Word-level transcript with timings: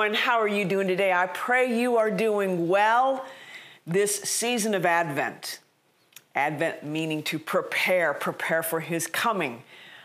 Everyone, 0.00 0.18
how 0.18 0.40
are 0.40 0.48
you 0.48 0.64
doing 0.64 0.88
today? 0.88 1.12
I 1.12 1.26
pray 1.26 1.78
you 1.78 1.98
are 1.98 2.10
doing 2.10 2.68
well 2.68 3.22
this 3.86 4.18
season 4.22 4.72
of 4.72 4.86
Advent. 4.86 5.58
Advent 6.34 6.82
meaning 6.82 7.22
to 7.24 7.38
prepare, 7.38 8.14
prepare 8.14 8.62
for 8.62 8.80
His 8.80 9.06
coming. 9.06 9.62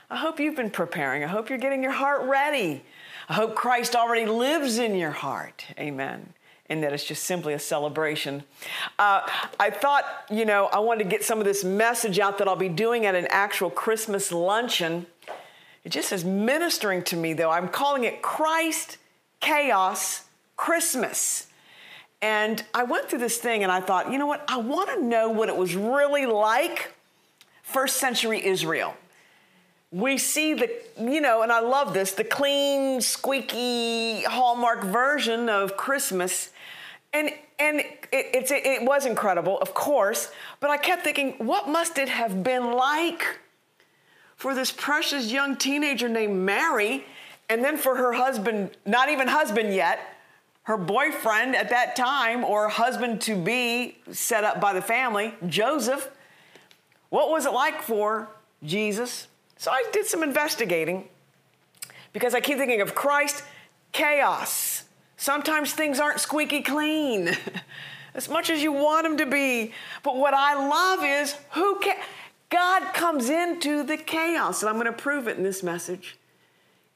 I 0.10 0.18
hope 0.18 0.38
you've 0.38 0.58
been 0.58 0.70
preparing. 0.70 1.24
I 1.24 1.28
hope 1.28 1.50
you're 1.50 1.58
getting 1.58 1.82
your 1.82 1.94
heart 1.94 2.24
ready. 2.24 2.84
I 3.30 3.36
hope 3.36 3.56
Christ 3.56 3.96
already 3.96 4.26
lives 4.26 4.80
in 4.80 4.96
your 4.96 5.12
heart. 5.12 5.66
Amen. 5.80 6.34
And 6.68 6.84
that 6.84 6.92
it's 6.92 7.06
just 7.06 7.24
simply 7.24 7.54
a 7.54 7.60
celebration. 7.60 8.44
Uh, 9.00 9.22
I 9.62 9.70
thought, 9.70 10.04
you 10.30 10.44
know, 10.44 10.66
I 10.74 10.80
wanted 10.80 11.06
to 11.06 11.10
get 11.10 11.24
some 11.24 11.40
of 11.40 11.46
this 11.46 11.64
message 11.64 12.20
out 12.20 12.38
that 12.40 12.50
I'll 12.50 12.58
be 12.58 12.68
doing 12.68 13.06
at 13.06 13.16
an 13.16 13.28
actual 13.30 13.70
Christmas 13.70 14.34
luncheon. 14.34 15.06
It 15.86 15.94
just 15.94 16.12
is 16.12 16.26
ministering 16.26 17.02
to 17.04 17.16
me, 17.16 17.32
though. 17.32 17.50
I'm 17.50 17.70
calling 17.70 18.04
it 18.04 18.22
Christ 18.22 18.98
Chaos 19.46 20.24
Christmas. 20.58 21.46
And 22.20 22.64
I 22.74 22.84
went 22.84 23.10
through 23.10 23.20
this 23.20 23.38
thing 23.38 23.62
and 23.62 23.72
I 23.72 23.80
thought, 23.80 24.12
you 24.12 24.18
know 24.18 24.26
what? 24.26 24.44
I 24.48 24.58
want 24.58 24.90
to 24.90 25.04
know 25.04 25.30
what 25.30 25.50
it 25.50 25.56
was 25.56 25.76
really 25.76 26.26
like 26.26 26.92
first 27.62 27.98
century 27.98 28.44
Israel. 28.44 28.96
We 29.92 30.18
see 30.18 30.56
the, 30.56 30.72
you 31.00 31.22
know, 31.22 31.44
and 31.44 31.52
I 31.52 31.60
love 31.60 31.94
this, 31.94 32.14
the 32.14 32.24
clean, 32.24 33.02
squeaky 33.02 34.24
Hallmark 34.24 34.84
version 34.84 35.48
of 35.48 35.78
Christmas. 35.78 36.50
And, 37.14 37.30
and 37.60 37.82
it, 37.82 38.08
it's, 38.12 38.52
it 38.52 38.82
was 38.82 39.06
incredible, 39.06 39.60
of 39.60 39.76
course, 39.76 40.32
but 40.60 40.72
I 40.72 40.78
kept 40.78 41.04
thinking, 41.04 41.34
what 41.34 41.70
must 41.70 42.00
it 42.00 42.10
have 42.10 42.44
been 42.44 42.74
like 42.74 43.24
for 44.38 44.56
this 44.56 44.72
precious 44.72 45.32
young 45.32 45.56
teenager 45.56 46.10
named 46.10 46.36
Mary 46.36 47.06
and 47.50 47.64
then 47.64 47.78
for 47.78 47.96
her 47.96 48.14
husband, 48.14 48.72
not 48.86 49.10
even 49.10 49.28
husband 49.28 49.74
yet, 49.74 50.00
her 50.64 50.78
boyfriend 50.78 51.56
at 51.56 51.70
that 51.70 51.96
time 51.96 52.44
or 52.44 52.70
husband 52.70 53.22
to 53.22 53.36
be 53.36 53.98
set 54.12 54.44
up 54.44 54.60
by 54.60 54.74
the 54.74 54.82
family, 54.82 55.34
Joseph, 55.48 56.10
what 57.10 57.30
was 57.30 57.46
it 57.46 57.54
like 57.54 57.84
for 57.84 58.30
Jesus? 58.64 59.28
So 59.58 59.72
I 59.72 59.86
did 59.92 60.06
some 60.06 60.24
investigating 60.24 61.08
because 62.14 62.34
I 62.34 62.40
keep 62.40 62.58
thinking 62.58 62.82
of 62.82 62.96
Christ, 62.96 63.44
chaos. 63.92 64.84
Sometimes 65.18 65.72
things 65.74 66.00
aren't 66.00 66.20
squeaky 66.20 66.62
clean 66.62 67.30
as 68.16 68.28
much 68.28 68.50
as 68.50 68.64
you 68.64 68.72
want 68.72 69.04
them 69.04 69.18
to 69.18 69.26
be. 69.26 69.72
But 70.02 70.18
what 70.18 70.34
I 70.34 70.56
love 70.68 71.04
is 71.04 71.36
who 71.52 71.80
can 71.80 71.98
God 72.50 72.94
comes 72.94 73.30
into 73.30 73.84
the 73.84 73.98
chaos, 73.98 74.62
and 74.62 74.70
I'm 74.70 74.76
going 74.76 74.86
to 74.86 74.94
prove 74.94 75.28
it 75.28 75.38
in 75.38 75.44
this 75.44 75.62
message 75.62 76.18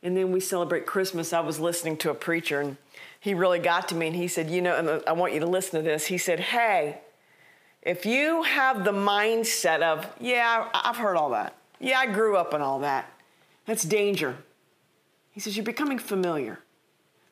and 0.02 0.16
then 0.16 0.32
we 0.32 0.40
celebrate 0.40 0.86
Christmas. 0.86 1.34
I 1.34 1.42
was 1.42 1.60
listening 1.60 1.98
to 1.98 2.10
a 2.10 2.14
preacher 2.14 2.62
and 2.62 2.78
he 3.20 3.34
really 3.34 3.60
got 3.60 3.90
to 3.90 3.96
me 3.96 4.08
and 4.08 4.16
he 4.16 4.28
said, 4.28 4.50
You 4.50 4.62
know, 4.62 4.76
and 4.76 5.04
I 5.06 5.12
want 5.12 5.34
you 5.34 5.40
to 5.42 5.46
listen 5.46 5.80
to 5.80 5.82
this. 5.82 6.06
He 6.06 6.18
said, 6.18 6.40
Hey, 6.40 7.02
if 7.82 8.06
you 8.06 8.44
have 8.44 8.86
the 8.86 8.94
mindset 8.94 9.82
of, 9.82 10.08
Yeah, 10.20 10.70
I've 10.74 10.98
heard 10.98 11.18
all 11.18 11.32
that. 11.32 11.56
Yeah, 11.80 12.00
I 12.00 12.08
grew 12.08 12.38
up 12.38 12.54
in 12.54 12.62
all 12.62 12.80
that. 12.80 13.12
That's 13.66 13.84
danger. 13.84 14.38
He 15.32 15.40
says, 15.40 15.58
You're 15.58 15.66
becoming 15.66 16.00
familiar. 16.00 16.60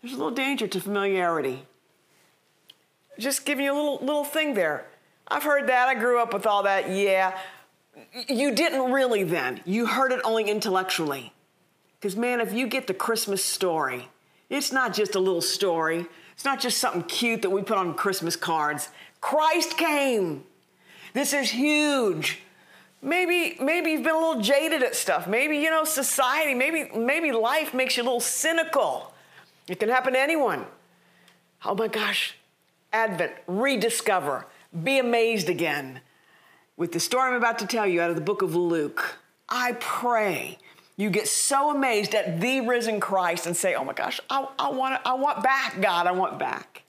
There's 0.02 0.14
a 0.14 0.18
little 0.18 0.32
danger 0.32 0.68
to 0.68 0.80
familiarity. 0.80 1.66
Just 3.18 3.46
giving 3.46 3.66
you 3.66 3.74
a 3.74 3.76
little, 3.76 3.98
little 4.00 4.24
thing 4.24 4.54
there. 4.54 4.86
I've 5.28 5.44
heard 5.44 5.68
that. 5.68 5.88
I 5.88 5.96
grew 5.96 6.22
up 6.22 6.34
with 6.34 6.46
all 6.46 6.64
that. 6.64 6.90
Yeah. 6.90 7.38
You 8.30 8.54
didn't 8.54 8.92
really 8.92 9.24
then. 9.24 9.62
You 9.66 9.88
heard 9.88 10.12
it 10.12 10.22
only 10.24 10.50
intellectually. 10.50 11.34
Because, 12.00 12.16
man, 12.16 12.42
if 12.42 12.54
you 12.54 12.68
get 12.68 12.88
the 12.88 12.94
Christmas 12.94 13.44
story, 13.44 14.08
it's 14.50 14.72
not 14.72 14.94
just 14.94 15.16
a 15.16 15.20
little 15.20 15.42
story, 15.42 16.06
it's 16.34 16.46
not 16.46 16.60
just 16.60 16.78
something 16.78 17.04
cute 17.04 17.42
that 17.42 17.50
we 17.50 17.64
put 17.64 17.78
on 17.78 17.96
Christmas 17.96 18.36
cards. 18.36 18.90
Christ 19.22 19.78
came. 19.78 20.44
This 21.14 21.34
is 21.34 21.50
huge. 21.50 22.42
Maybe, 23.02 23.58
maybe 23.60 23.92
you've 23.92 24.04
been 24.04 24.16
a 24.16 24.20
little 24.20 24.42
jaded 24.42 24.84
at 24.84 24.96
stuff. 24.96 25.28
Maybe, 25.28 25.58
you 25.58 25.70
know, 25.70 25.84
society, 25.84 26.54
maybe, 26.54 26.90
maybe 26.96 27.32
life 27.32 27.74
makes 27.74 27.98
you 27.98 28.04
a 28.04 28.06
little 28.06 28.20
cynical. 28.20 29.14
It 29.68 29.80
can 29.80 29.90
happen 29.90 30.14
to 30.14 30.20
anyone. 30.20 30.66
Oh 31.66 31.76
my 31.76 31.88
gosh, 31.88 32.36
Advent, 32.94 33.34
rediscover, 33.48 34.46
be 34.84 35.00
amazed 35.00 35.50
again. 35.50 36.02
With 36.76 36.92
the 36.92 37.00
story 37.00 37.30
I'm 37.30 37.36
about 37.36 37.58
to 37.60 37.68
tell 37.68 37.88
you 37.88 38.02
out 38.02 38.12
of 38.12 38.16
the 38.16 38.22
book 38.22 38.44
of 38.44 38.56
Luke, 38.56 39.18
I 39.50 39.74
pray 39.80 40.60
you 40.98 41.12
get 41.12 41.28
so 41.28 41.70
amazed 41.74 42.16
at 42.16 42.42
the 42.42 42.62
risen 42.62 43.00
Christ 43.00 43.46
and 43.46 43.56
say, 43.56 43.76
oh 43.76 43.86
my 43.86 43.94
gosh, 43.94 44.20
I, 44.30 44.48
I, 44.58 44.70
want, 44.70 45.00
I 45.06 45.14
want 45.14 45.44
back, 45.44 45.80
God, 45.80 46.08
I 46.08 46.12
want 46.12 46.40
back. 46.40 46.84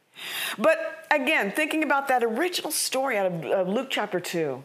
But 0.58 1.06
again, 1.10 1.52
thinking 1.52 1.84
about 1.84 2.08
that 2.08 2.25
original 2.25 2.70
story 2.70 3.19
out 3.19 3.26
of 3.26 3.44
uh, 3.44 3.70
Luke 3.70 3.88
chapter 3.90 4.19
2, 4.19 4.62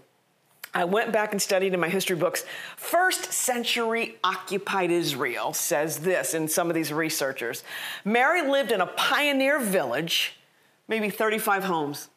I 0.73 0.85
went 0.85 1.11
back 1.11 1.33
and 1.33 1.41
studied 1.41 1.73
in 1.73 1.79
my 1.79 1.89
history 1.89 2.15
books. 2.15 2.45
First 2.77 3.31
century 3.31 4.17
occupied 4.23 4.89
Israel 4.89 5.53
says 5.53 5.99
this 5.99 6.33
in 6.33 6.47
some 6.47 6.69
of 6.69 6.73
these 6.73 6.91
researchers 6.91 7.63
Mary 8.03 8.41
lived 8.41 8.71
in 8.71 8.81
a 8.81 8.87
pioneer 8.87 9.59
village, 9.59 10.37
maybe 10.87 11.09
35 11.09 11.65
homes. 11.65 12.09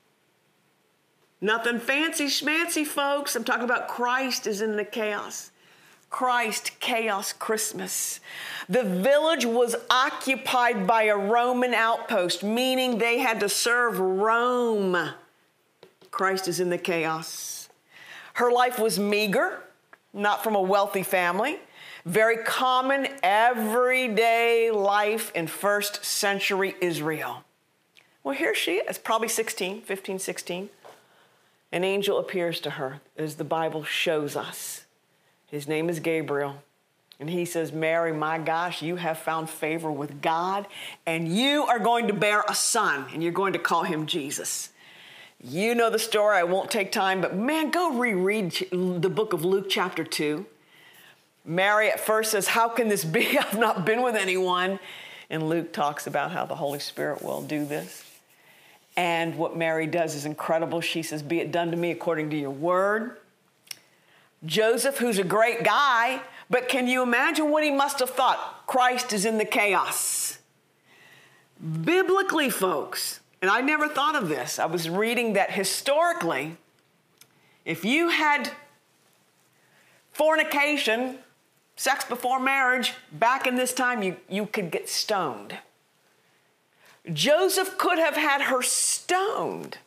Nothing 1.41 1.79
fancy 1.79 2.27
schmancy, 2.27 2.87
folks. 2.87 3.37
I'm 3.37 3.45
talking 3.45 3.65
about 3.65 3.89
Christ 3.89 4.47
is 4.47 4.63
in 4.63 4.77
the 4.77 4.85
chaos. 4.85 5.51
Christ 6.11 6.79
Chaos 6.81 7.33
Christmas. 7.33 8.21
The 8.69 8.85
village 8.85 9.45
was 9.45 9.77
occupied 9.91 10.87
by 10.87 11.05
a 11.05 11.17
Roman 11.17 11.75
outpost, 11.75 12.43
meaning 12.43 12.99
they 12.99 13.19
had 13.19 13.41
to 13.41 13.49
serve 13.49 13.99
Rome. 13.99 15.11
Christ 16.11 16.49
is 16.49 16.61
in 16.61 16.71
the 16.71 16.79
chaos. 16.79 17.69
Her 18.35 18.51
life 18.51 18.79
was 18.79 18.99
meager, 18.99 19.63
not 20.13 20.43
from 20.43 20.55
a 20.55 20.63
wealthy 20.63 21.03
family. 21.03 21.59
Very 22.07 22.39
common, 22.39 23.09
everyday 23.23 24.71
life 24.71 25.33
in 25.35 25.47
first 25.47 26.05
century 26.05 26.75
Israel. 26.81 27.45
Well, 28.23 28.35
here 28.35 28.55
she 28.55 28.77
is, 28.77 28.97
probably 28.97 29.29
16, 29.29 29.83
15, 29.83 30.19
16. 30.19 30.71
An 31.73 31.85
angel 31.85 32.19
appears 32.19 32.61
to 32.61 32.71
her, 32.71 33.01
as 33.17 33.35
the 33.35 33.45
Bible 33.45 33.85
shows 33.85 34.37
us. 34.37 34.86
His 35.47 35.69
name 35.69 35.89
is 35.89 36.01
Gabriel. 36.01 36.63
And 37.19 37.31
he 37.31 37.45
says, 37.45 37.73
Mary, 37.73 38.13
my 38.13 38.39
gosh, 38.39 38.83
you 38.83 38.97
have 38.97 39.19
found 39.19 39.49
favor 39.49 39.91
with 39.91 40.21
God, 40.21 40.67
and 41.07 41.35
you 41.35 41.65
are 41.65 41.79
going 41.79 42.09
to 42.09 42.13
bear 42.13 42.45
a 42.47 42.55
son, 42.55 43.07
and 43.13 43.23
you're 43.23 43.33
going 43.33 43.55
to 43.55 43.59
call 43.59 43.85
him 43.85 44.07
Jesus. 44.07 44.71
You 45.43 45.75
know 45.75 45.89
the 45.89 45.99
story, 45.99 46.37
I 46.37 46.43
won't 46.43 46.71
take 46.71 46.93
time, 46.93 47.21
but 47.23 47.35
man, 47.35 47.71
go 47.71 47.97
reread 47.97 48.53
the 48.71 49.09
book 49.09 49.33
of 49.33 49.45
Luke, 49.45 49.67
chapter 49.71 50.05
2. 50.05 50.45
Mary 51.47 51.89
at 51.91 52.01
first 52.01 52.33
says, 52.33 52.49
How 52.49 52.69
can 52.69 52.89
this 52.89 53.05
be? 53.05 53.39
I've 53.41 53.59
not 53.59 53.87
been 53.87 54.03
with 54.03 54.17
anyone. 54.17 54.79
And 55.31 55.49
Luke 55.49 55.73
talks 55.73 56.07
about 56.07 56.33
how 56.33 56.45
the 56.47 56.55
Holy 56.55 56.79
Spirit 56.79 57.23
will 57.23 57.43
do 57.43 57.65
this. 57.65 58.05
And 58.97 59.37
what 59.37 59.57
Mary 59.57 59.87
does 59.87 60.15
is 60.15 60.25
incredible. 60.25 60.81
She 60.81 61.03
says, 61.03 61.23
Be 61.23 61.41
it 61.41 61.53
done 61.53 61.71
to 61.71 61.77
me 61.77 61.91
according 61.91 62.31
to 62.31 62.37
your 62.37 62.51
word. 62.51 63.17
Joseph, 64.45 64.99
who's 64.99 65.19
a 65.19 65.25
great 65.25 65.65
guy, 65.65 66.21
but 66.51 66.69
can 66.69 66.87
you 66.87 67.03
imagine 67.03 67.51
what 67.51 67.65
he 67.65 67.71
must 67.71 67.99
have 68.01 68.11
thought? 68.11 68.67
Christ 68.67 69.13
is 69.13 69.25
in 69.25 69.39
the 69.39 69.45
chaos. 69.45 70.39
Biblically, 71.83 72.51
folks, 72.51 73.21
and 73.41 73.51
I 73.51 73.61
never 73.61 73.89
thought 73.89 74.15
of 74.15 74.29
this, 74.29 74.59
I 74.59 74.67
was 74.67 74.91
reading 74.91 75.33
that 75.33 75.53
historically, 75.53 76.57
if 77.65 77.85
you 77.85 78.11
had 78.11 78.51
fornication, 80.13 81.19
sex 81.77 82.05
before 82.05 82.39
marriage, 82.39 82.95
back 83.13 83.47
in 83.47 83.57
this 83.57 83.73
time, 83.73 84.03
you, 84.03 84.17
you 84.29 84.47
could 84.47 84.71
get 84.71 84.89
stoned. 84.89 85.59
Joseph 87.13 87.79
could 87.79 87.99
have 87.99 88.17
had 88.17 88.43
her 88.43 88.63
stoned 88.63 89.79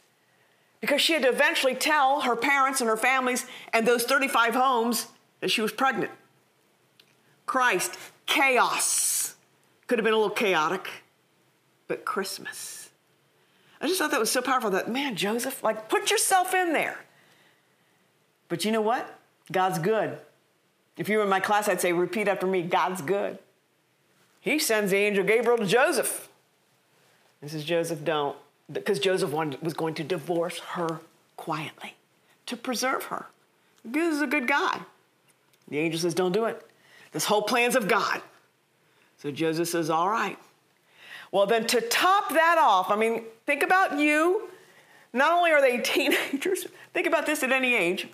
because 0.81 1.01
she 1.01 1.13
had 1.13 1.23
to 1.23 1.29
eventually 1.29 1.75
tell 1.75 2.21
her 2.21 2.35
parents 2.35 2.81
and 2.81 2.89
her 2.89 2.97
families 2.97 3.45
and 3.73 3.87
those 3.87 4.03
35 4.03 4.55
homes 4.55 5.07
that 5.41 5.51
she 5.51 5.61
was 5.61 5.71
pregnant. 5.71 6.11
Christ, 7.45 7.97
chaos. 8.25 9.35
Could 9.87 9.99
have 9.99 10.03
been 10.03 10.13
a 10.13 10.17
little 10.17 10.29
chaotic, 10.29 10.87
but 11.87 12.05
Christmas. 12.05 12.89
I 13.81 13.87
just 13.87 13.99
thought 13.99 14.11
that 14.11 14.19
was 14.19 14.31
so 14.31 14.41
powerful 14.41 14.69
that, 14.71 14.89
man, 14.89 15.15
Joseph, 15.15 15.63
like, 15.63 15.89
put 15.89 16.11
yourself 16.11 16.53
in 16.53 16.73
there. 16.73 16.99
But 18.49 18.65
you 18.65 18.71
know 18.71 18.81
what? 18.81 19.19
God's 19.51 19.79
good. 19.79 20.17
If 20.97 21.09
you 21.09 21.17
were 21.17 21.23
in 21.23 21.29
my 21.29 21.39
class, 21.39 21.67
I'd 21.67 21.81
say, 21.81 21.93
repeat 21.93 22.27
after 22.27 22.45
me 22.45 22.61
God's 22.61 23.01
good. 23.01 23.39
He 24.41 24.59
sends 24.59 24.91
the 24.91 24.97
angel 24.97 25.23
Gabriel 25.23 25.57
to 25.57 25.65
Joseph. 25.65 26.29
This 27.41 27.53
is 27.53 27.63
Joseph, 27.63 28.03
don't 28.03 28.35
because 28.71 28.99
Joseph 28.99 29.31
wanted, 29.31 29.61
was 29.61 29.73
going 29.73 29.95
to 29.95 30.03
divorce 30.03 30.59
her 30.59 30.99
quietly 31.37 31.95
to 32.45 32.57
preserve 32.57 33.05
her. 33.05 33.27
This 33.83 34.13
is 34.13 34.21
a 34.21 34.27
good 34.27 34.47
guy. 34.47 34.81
The 35.69 35.79
angel 35.79 35.99
says, 35.99 36.13
Don't 36.13 36.31
do 36.31 36.45
it. 36.45 36.65
This 37.11 37.25
whole 37.25 37.41
plan's 37.41 37.75
of 37.75 37.87
God. 37.87 38.21
So 39.17 39.31
Joseph 39.31 39.67
says, 39.67 39.89
All 39.89 40.09
right. 40.09 40.37
Well, 41.31 41.45
then 41.45 41.67
to 41.67 41.81
top 41.81 42.29
that 42.29 42.57
off, 42.59 42.89
I 42.89 42.95
mean, 42.95 43.23
think 43.45 43.63
about 43.63 43.99
you. 43.99 44.49
Not 45.13 45.31
only 45.31 45.51
are 45.51 45.61
they 45.61 45.77
teenagers, 45.81 46.67
think 46.93 47.07
about 47.07 47.25
this 47.25 47.43
at 47.43 47.51
any 47.51 47.75
age. 47.75 48.07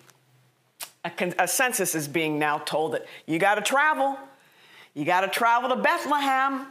A, 1.04 1.34
a 1.40 1.48
census 1.48 1.96
is 1.96 2.08
being 2.08 2.40
now 2.40 2.58
told 2.60 2.94
that 2.94 3.06
you 3.26 3.40
got 3.40 3.56
to 3.56 3.62
travel. 3.62 4.18
You 4.94 5.06
got 5.06 5.22
to 5.22 5.28
travel 5.28 5.70
to 5.70 5.76
Bethlehem. 5.76 6.68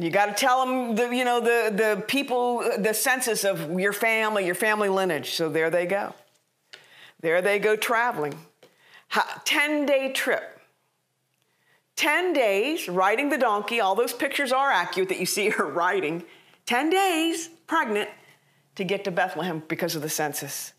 You 0.00 0.10
got 0.10 0.26
to 0.26 0.32
tell 0.32 0.64
them, 0.64 0.94
the, 0.94 1.14
you 1.14 1.24
know, 1.24 1.40
the, 1.40 1.70
the 1.74 2.02
people, 2.06 2.60
the 2.78 2.94
census 2.94 3.44
of 3.44 3.78
your 3.78 3.92
family, 3.92 4.46
your 4.46 4.54
family 4.54 4.88
lineage. 4.88 5.32
So 5.32 5.48
there 5.48 5.68
they 5.68 5.84
go. 5.84 6.14
There 7.20 7.42
they 7.42 7.58
go 7.58 7.76
traveling. 7.76 8.34
10 9.44 9.86
day 9.86 10.12
trip. 10.12 10.58
10 11.96 12.32
days 12.32 12.88
riding 12.88 13.28
the 13.28 13.36
donkey. 13.36 13.80
All 13.80 13.94
those 13.94 14.14
pictures 14.14 14.52
are 14.52 14.70
accurate 14.70 15.10
that 15.10 15.20
you 15.20 15.26
see 15.26 15.50
her 15.50 15.66
riding. 15.70 16.24
10 16.64 16.88
days 16.88 17.50
pregnant 17.66 18.08
to 18.76 18.84
get 18.84 19.04
to 19.04 19.10
Bethlehem 19.10 19.62
because 19.68 19.96
of 19.96 20.02
the 20.02 20.08
census. 20.08 20.72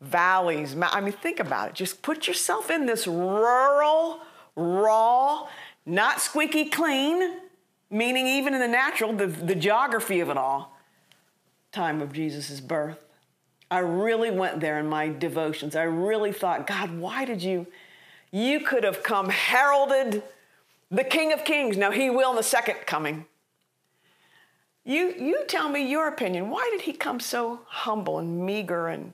Valleys, 0.00 0.76
I 0.80 1.00
mean, 1.00 1.12
think 1.12 1.40
about 1.40 1.70
it. 1.70 1.74
Just 1.74 2.02
put 2.02 2.28
yourself 2.28 2.70
in 2.70 2.86
this 2.86 3.08
rural, 3.08 4.20
raw, 4.54 5.48
not 5.84 6.20
squeaky 6.20 6.66
clean, 6.66 7.38
meaning 7.90 8.26
even 8.26 8.54
in 8.54 8.60
the 8.60 8.68
natural, 8.68 9.12
the, 9.12 9.26
the 9.26 9.54
geography 9.54 10.20
of 10.20 10.28
it 10.28 10.36
all, 10.36 10.76
time 11.72 12.00
of 12.00 12.12
Jesus' 12.12 12.60
birth. 12.60 13.04
I 13.70 13.80
really 13.80 14.30
went 14.30 14.60
there 14.60 14.78
in 14.78 14.86
my 14.88 15.08
devotions. 15.08 15.76
I 15.76 15.82
really 15.82 16.32
thought, 16.32 16.66
God, 16.66 16.98
why 16.98 17.24
did 17.24 17.42
you? 17.42 17.66
You 18.30 18.60
could 18.60 18.84
have 18.84 19.02
come 19.02 19.28
heralded 19.28 20.22
the 20.90 21.04
King 21.04 21.32
of 21.32 21.44
Kings. 21.44 21.76
Now, 21.76 21.90
he 21.90 22.08
will 22.08 22.30
in 22.30 22.36
the 22.36 22.42
second 22.42 22.76
coming. 22.86 23.26
You, 24.84 25.14
you 25.18 25.44
tell 25.46 25.68
me 25.68 25.86
your 25.86 26.08
opinion. 26.08 26.48
Why 26.48 26.66
did 26.72 26.82
he 26.82 26.94
come 26.94 27.20
so 27.20 27.60
humble 27.66 28.18
and 28.18 28.44
meager 28.44 28.88
and, 28.88 29.12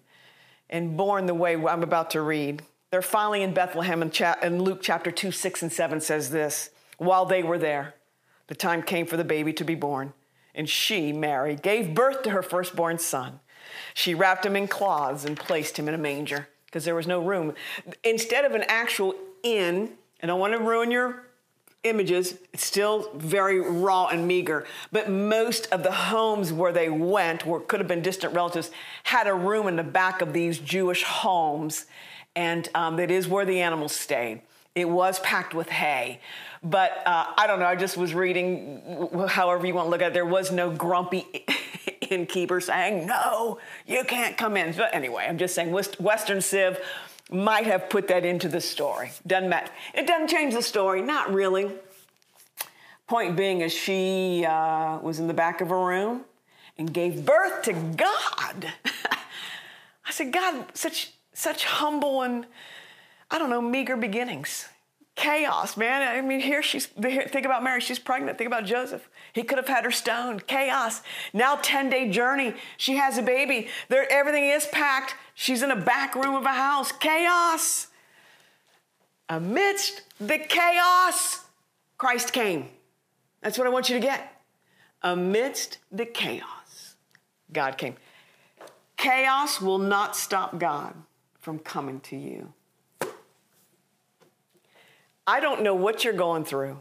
and 0.70 0.96
born 0.96 1.26
the 1.26 1.34
way 1.34 1.56
I'm 1.56 1.82
about 1.82 2.10
to 2.10 2.20
read? 2.20 2.62
They're 2.92 3.02
finally 3.02 3.42
in 3.42 3.54
Bethlehem, 3.54 4.02
and, 4.02 4.12
cha- 4.12 4.38
and 4.40 4.62
Luke 4.62 4.78
chapter 4.80 5.10
2, 5.10 5.32
6, 5.32 5.62
and 5.62 5.72
7 5.72 6.00
says 6.00 6.30
this 6.30 6.70
While 6.98 7.26
they 7.26 7.42
were 7.42 7.58
there, 7.58 7.94
the 8.46 8.54
time 8.54 8.82
came 8.82 9.06
for 9.06 9.16
the 9.16 9.24
baby 9.24 9.52
to 9.54 9.64
be 9.64 9.74
born, 9.74 10.12
and 10.54 10.68
she, 10.68 11.12
Mary, 11.12 11.56
gave 11.56 11.94
birth 11.94 12.22
to 12.22 12.30
her 12.30 12.42
firstborn 12.42 12.98
son. 12.98 13.40
She 13.94 14.14
wrapped 14.14 14.44
him 14.44 14.56
in 14.56 14.68
cloths 14.68 15.24
and 15.24 15.36
placed 15.36 15.78
him 15.78 15.88
in 15.88 15.94
a 15.94 15.98
manger 15.98 16.48
because 16.66 16.84
there 16.84 16.94
was 16.94 17.06
no 17.06 17.20
room. 17.20 17.54
Instead 18.02 18.44
of 18.44 18.52
an 18.52 18.64
actual 18.68 19.14
inn, 19.42 19.92
and 20.20 20.30
I 20.30 20.34
don't 20.34 20.40
want 20.40 20.52
to 20.54 20.58
ruin 20.58 20.90
your 20.90 21.28
images, 21.84 22.38
it's 22.52 22.64
still 22.64 23.10
very 23.14 23.60
raw 23.60 24.06
and 24.06 24.26
meager, 24.26 24.66
but 24.90 25.10
most 25.10 25.70
of 25.70 25.82
the 25.82 25.92
homes 25.92 26.52
where 26.52 26.72
they 26.72 26.88
went, 26.88 27.46
where 27.46 27.60
could 27.60 27.80
have 27.80 27.88
been 27.88 28.02
distant 28.02 28.34
relatives, 28.34 28.70
had 29.04 29.26
a 29.26 29.34
room 29.34 29.68
in 29.68 29.76
the 29.76 29.84
back 29.84 30.20
of 30.22 30.32
these 30.32 30.58
Jewish 30.58 31.04
homes, 31.04 31.86
and 32.34 32.68
um, 32.74 32.98
it 32.98 33.10
is 33.10 33.28
where 33.28 33.44
the 33.44 33.60
animals 33.60 33.94
stayed. 33.94 34.42
It 34.74 34.88
was 34.88 35.20
packed 35.20 35.54
with 35.54 35.68
hay. 35.68 36.20
But 36.62 37.02
uh, 37.06 37.26
I 37.36 37.46
don't 37.46 37.60
know, 37.60 37.66
I 37.66 37.76
just 37.76 37.96
was 37.96 38.14
reading, 38.14 38.80
however 39.28 39.66
you 39.66 39.74
want 39.74 39.86
to 39.86 39.90
look 39.90 40.02
at 40.02 40.08
it, 40.08 40.14
there 40.14 40.26
was 40.26 40.50
no 40.50 40.70
grumpy 40.70 41.26
innkeeper 42.10 42.60
saying, 42.60 43.06
no, 43.06 43.58
you 43.86 44.02
can't 44.04 44.36
come 44.36 44.56
in. 44.56 44.72
But 44.72 44.94
anyway, 44.94 45.26
I'm 45.28 45.38
just 45.38 45.54
saying 45.54 45.70
Western 45.70 46.40
Civ 46.40 46.80
might 47.30 47.66
have 47.66 47.88
put 47.88 48.08
that 48.08 48.24
into 48.24 48.48
the 48.48 48.60
story. 48.60 49.12
Doesn't 49.26 49.48
matter. 49.48 49.70
It 49.92 50.06
doesn't 50.06 50.28
change 50.28 50.54
the 50.54 50.62
story, 50.62 51.02
not 51.02 51.32
really. 51.32 51.70
Point 53.06 53.36
being 53.36 53.60
is 53.60 53.72
she 53.72 54.46
uh, 54.48 54.98
was 55.00 55.20
in 55.20 55.26
the 55.26 55.34
back 55.34 55.60
of 55.60 55.70
a 55.70 55.76
room 55.76 56.24
and 56.78 56.92
gave 56.92 57.24
birth 57.24 57.62
to 57.62 57.72
God. 57.72 58.72
I 60.06 60.10
said, 60.10 60.32
God, 60.32 60.66
such 60.74 61.12
such 61.34 61.64
humble 61.64 62.22
and 62.22 62.46
I 63.34 63.38
don't 63.38 63.50
know, 63.50 63.60
meager 63.60 63.96
beginnings 63.96 64.66
chaos, 65.16 65.76
man. 65.76 66.02
I 66.02 66.20
mean, 66.20 66.40
here 66.40 66.62
she's, 66.62 66.86
think 66.86 67.46
about 67.46 67.62
Mary, 67.62 67.80
she's 67.80 67.98
pregnant. 67.98 68.36
Think 68.36 68.48
about 68.48 68.64
Joseph. 68.64 69.08
He 69.32 69.42
could 69.42 69.58
have 69.58 69.68
had 69.68 69.84
her 69.84 69.90
stoned. 69.90 70.46
Chaos. 70.46 71.02
Now, 71.32 71.56
10 71.56 71.90
day 71.90 72.10
journey. 72.10 72.54
She 72.76 72.96
has 72.96 73.18
a 73.18 73.22
baby. 73.22 73.68
There, 73.88 74.10
everything 74.10 74.44
is 74.44 74.66
packed. 74.66 75.14
She's 75.34 75.62
in 75.62 75.70
a 75.70 75.76
back 75.76 76.14
room 76.14 76.34
of 76.34 76.44
a 76.44 76.52
house. 76.52 76.92
Chaos. 76.92 77.88
Amidst 79.28 80.02
the 80.20 80.38
chaos, 80.38 81.44
Christ 81.96 82.32
came. 82.32 82.68
That's 83.40 83.56
what 83.56 83.66
I 83.66 83.70
want 83.70 83.88
you 83.88 83.94
to 83.94 84.00
get. 84.00 84.42
Amidst 85.02 85.78
the 85.90 86.06
chaos, 86.06 86.96
God 87.52 87.78
came. 87.78 87.96
Chaos 88.96 89.60
will 89.60 89.78
not 89.78 90.14
stop 90.16 90.58
God 90.58 90.94
from 91.40 91.58
coming 91.58 92.00
to 92.00 92.16
you. 92.16 92.52
I 95.26 95.40
don't 95.40 95.62
know 95.62 95.74
what 95.74 96.04
you're 96.04 96.12
going 96.12 96.44
through. 96.44 96.78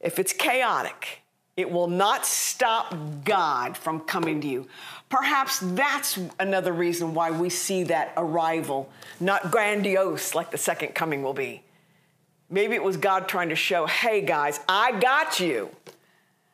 If 0.00 0.18
it's 0.18 0.32
chaotic, 0.32 1.22
it 1.56 1.70
will 1.70 1.88
not 1.88 2.24
stop 2.24 2.94
God 3.24 3.76
from 3.76 4.00
coming 4.00 4.40
to 4.42 4.46
you. 4.46 4.68
Perhaps 5.08 5.58
that's 5.60 6.18
another 6.38 6.72
reason 6.72 7.14
why 7.14 7.32
we 7.32 7.50
see 7.50 7.82
that 7.84 8.12
arrival 8.16 8.88
not 9.18 9.50
grandiose 9.50 10.36
like 10.36 10.52
the 10.52 10.58
second 10.58 10.94
coming 10.94 11.22
will 11.22 11.34
be. 11.34 11.62
Maybe 12.48 12.74
it 12.74 12.82
was 12.82 12.96
God 12.96 13.28
trying 13.28 13.48
to 13.48 13.56
show, 13.56 13.86
hey 13.86 14.20
guys, 14.20 14.60
I 14.68 14.92
got 15.00 15.40
you. 15.40 15.70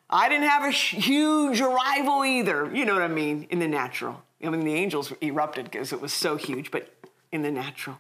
I 0.08 0.28
didn't 0.28 0.48
have 0.48 0.64
a 0.64 0.70
huge 0.70 1.60
arrival 1.60 2.24
either. 2.24 2.74
You 2.74 2.86
know 2.86 2.94
what 2.94 3.02
I 3.02 3.08
mean? 3.08 3.46
In 3.50 3.58
the 3.58 3.68
natural. 3.68 4.22
I 4.42 4.48
mean, 4.48 4.64
the 4.64 4.74
angels 4.74 5.12
erupted 5.22 5.66
because 5.70 5.92
it 5.92 6.00
was 6.00 6.12
so 6.12 6.36
huge, 6.36 6.70
but 6.70 6.94
in 7.30 7.42
the 7.42 7.50
natural 7.50 7.98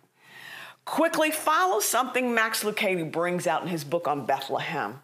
quickly 0.84 1.30
follow 1.30 1.80
something 1.80 2.34
Max 2.34 2.62
Lucado 2.62 3.10
brings 3.10 3.46
out 3.46 3.62
in 3.62 3.68
his 3.68 3.84
book 3.84 4.06
on 4.06 4.26
Bethlehem, 4.26 5.00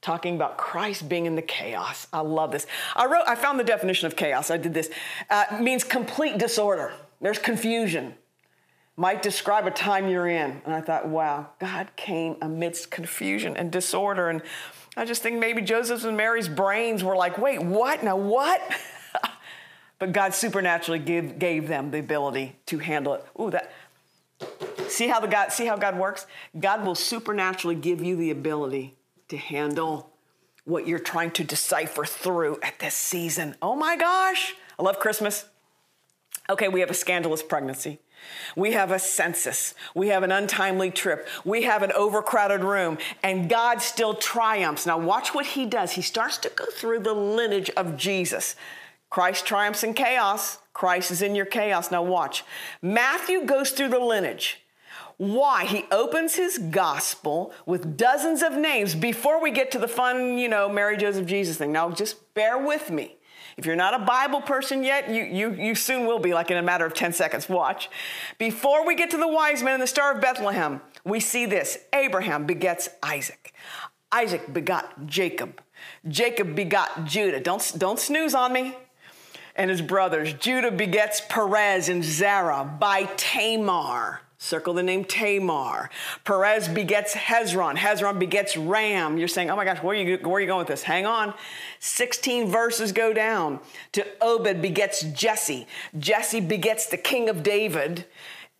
talking 0.00 0.36
about 0.36 0.58
Christ 0.58 1.08
being 1.08 1.26
in 1.26 1.36
the 1.36 1.42
chaos. 1.42 2.06
I 2.12 2.20
love 2.20 2.52
this. 2.52 2.66
I 2.94 3.06
wrote, 3.06 3.24
I 3.26 3.34
found 3.34 3.58
the 3.58 3.64
definition 3.64 4.06
of 4.06 4.16
chaos. 4.16 4.50
I 4.50 4.56
did 4.56 4.74
this. 4.74 4.90
Uh, 5.30 5.44
means 5.60 5.84
complete 5.84 6.38
disorder. 6.38 6.92
There's 7.20 7.38
confusion. 7.38 8.14
Might 8.98 9.22
describe 9.22 9.66
a 9.66 9.70
time 9.70 10.08
you're 10.08 10.28
in. 10.28 10.62
And 10.64 10.74
I 10.74 10.80
thought, 10.80 11.08
wow, 11.08 11.48
God 11.58 11.88
came 11.96 12.36
amidst 12.40 12.90
confusion 12.90 13.56
and 13.56 13.70
disorder. 13.70 14.28
And 14.30 14.42
I 14.96 15.04
just 15.04 15.22
think 15.22 15.38
maybe 15.38 15.60
Joseph's 15.60 16.04
and 16.04 16.16
Mary's 16.16 16.48
brains 16.48 17.04
were 17.04 17.16
like, 17.16 17.36
wait, 17.36 17.62
what? 17.62 18.02
Now 18.02 18.16
what? 18.16 18.62
but 19.98 20.12
God 20.12 20.32
supernaturally 20.32 20.98
gave, 20.98 21.38
gave 21.38 21.68
them 21.68 21.90
the 21.90 21.98
ability 21.98 22.56
to 22.66 22.78
handle 22.78 23.14
it. 23.14 23.24
Ooh, 23.38 23.50
that 23.50 23.70
See 24.88 25.08
how 25.08 25.20
the 25.20 25.26
God 25.26 25.52
see 25.52 25.66
how 25.66 25.76
God 25.76 25.98
works? 25.98 26.26
God 26.58 26.84
will 26.84 26.94
supernaturally 26.94 27.76
give 27.76 28.02
you 28.02 28.16
the 28.16 28.30
ability 28.30 28.96
to 29.28 29.36
handle 29.36 30.12
what 30.64 30.86
you're 30.86 30.98
trying 30.98 31.30
to 31.32 31.44
decipher 31.44 32.04
through 32.04 32.58
at 32.62 32.78
this 32.78 32.94
season. 32.94 33.56
Oh 33.62 33.76
my 33.76 33.96
gosh, 33.96 34.54
I 34.78 34.82
love 34.82 34.98
Christmas. 34.98 35.46
Okay, 36.48 36.68
we 36.68 36.80
have 36.80 36.90
a 36.90 36.94
scandalous 36.94 37.42
pregnancy. 37.42 37.98
We 38.54 38.72
have 38.72 38.90
a 38.90 38.98
census. 38.98 39.74
We 39.94 40.08
have 40.08 40.22
an 40.22 40.32
untimely 40.32 40.90
trip. 40.90 41.28
We 41.44 41.62
have 41.64 41.82
an 41.82 41.92
overcrowded 41.92 42.64
room. 42.64 42.98
And 43.22 43.48
God 43.48 43.82
still 43.82 44.14
triumphs. 44.14 44.86
Now, 44.86 44.98
watch 44.98 45.34
what 45.34 45.46
he 45.46 45.66
does. 45.66 45.92
He 45.92 46.02
starts 46.02 46.38
to 46.38 46.50
go 46.50 46.64
through 46.66 47.00
the 47.00 47.14
lineage 47.14 47.70
of 47.70 47.96
Jesus. 47.96 48.56
Christ 49.10 49.46
triumphs 49.46 49.84
in 49.84 49.94
chaos. 49.94 50.58
Christ 50.76 51.10
is 51.10 51.22
in 51.22 51.34
your 51.34 51.46
chaos. 51.46 51.90
Now, 51.90 52.02
watch. 52.02 52.44
Matthew 52.82 53.46
goes 53.46 53.70
through 53.70 53.88
the 53.88 53.98
lineage. 53.98 54.60
Why? 55.16 55.64
He 55.64 55.86
opens 55.90 56.34
his 56.34 56.58
gospel 56.58 57.54
with 57.64 57.96
dozens 57.96 58.42
of 58.42 58.52
names 58.52 58.94
before 58.94 59.40
we 59.40 59.52
get 59.52 59.70
to 59.70 59.78
the 59.78 59.88
fun, 59.88 60.36
you 60.36 60.50
know, 60.50 60.68
Mary, 60.68 60.98
Joseph, 60.98 61.24
Jesus 61.24 61.56
thing. 61.56 61.72
Now, 61.72 61.90
just 61.90 62.34
bear 62.34 62.58
with 62.58 62.90
me. 62.90 63.16
If 63.56 63.64
you're 63.64 63.74
not 63.74 63.94
a 63.94 64.04
Bible 64.04 64.42
person 64.42 64.84
yet, 64.84 65.08
you, 65.08 65.22
you, 65.22 65.54
you 65.54 65.74
soon 65.74 66.06
will 66.06 66.18
be, 66.18 66.34
like 66.34 66.50
in 66.50 66.58
a 66.58 66.62
matter 66.62 66.84
of 66.84 66.92
10 66.92 67.14
seconds. 67.14 67.48
Watch. 67.48 67.88
Before 68.36 68.86
we 68.86 68.94
get 68.94 69.08
to 69.12 69.16
the 69.16 69.26
wise 69.26 69.62
men 69.62 69.72
and 69.72 69.82
the 69.82 69.86
Star 69.86 70.14
of 70.14 70.20
Bethlehem, 70.20 70.82
we 71.06 71.20
see 71.20 71.46
this 71.46 71.78
Abraham 71.94 72.44
begets 72.44 72.90
Isaac. 73.02 73.54
Isaac 74.12 74.52
begot 74.52 75.06
Jacob. 75.06 75.62
Jacob 76.06 76.54
begot 76.54 77.06
Judah. 77.06 77.40
Don't, 77.40 77.72
don't 77.78 77.98
snooze 77.98 78.34
on 78.34 78.52
me. 78.52 78.76
And 79.56 79.70
his 79.70 79.82
brothers. 79.82 80.32
Judah 80.34 80.70
begets 80.70 81.22
Perez 81.28 81.88
and 81.88 82.04
Zerah 82.04 82.64
by 82.78 83.04
Tamar. 83.16 84.20
Circle 84.38 84.74
the 84.74 84.82
name 84.82 85.04
Tamar. 85.04 85.88
Perez 86.24 86.68
begets 86.68 87.14
Hezron. 87.14 87.74
Hezron 87.76 88.18
begets 88.18 88.56
Ram. 88.56 89.16
You're 89.16 89.28
saying, 89.28 89.50
oh 89.50 89.56
my 89.56 89.64
gosh, 89.64 89.82
where 89.82 89.96
are 89.96 90.00
you, 90.00 90.18
where 90.18 90.34
are 90.34 90.40
you 90.40 90.46
going 90.46 90.58
with 90.58 90.68
this? 90.68 90.82
Hang 90.82 91.06
on. 91.06 91.32
16 91.80 92.48
verses 92.48 92.92
go 92.92 93.14
down 93.14 93.60
to 93.92 94.06
Obed 94.20 94.60
begets 94.60 95.02
Jesse. 95.02 95.66
Jesse 95.98 96.40
begets 96.40 96.86
the 96.86 96.98
king 96.98 97.30
of 97.30 97.42
David. 97.42 98.04